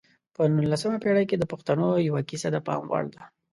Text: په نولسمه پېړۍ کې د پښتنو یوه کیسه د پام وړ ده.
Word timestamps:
په 0.35 0.41
نولسمه 0.55 0.97
پېړۍ 1.03 1.25
کې 1.29 1.37
د 1.39 1.43
پښتنو 1.51 1.87
یوه 2.07 2.21
کیسه 2.29 2.47
د 2.51 2.57
پام 2.67 2.83
وړ 2.89 3.05
ده. 3.15 3.23